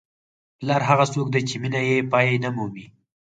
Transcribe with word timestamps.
پلار 0.59 0.81
هغه 0.89 1.05
څوک 1.13 1.27
دی 1.33 1.41
چې 1.49 1.55
مینه 1.61 1.81
یې 1.89 1.97
پای 2.11 2.35
نه 2.43 2.49
مومي. 2.55 2.85